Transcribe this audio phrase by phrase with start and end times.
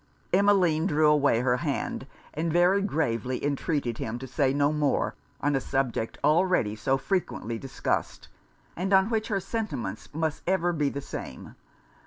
[0.33, 5.55] Emmeline drew away her hand; and very gravely entreated him to say no more on
[5.55, 8.27] a subject already so frequently discussed,
[8.75, 11.53] and on which her sentiments must ever be the same.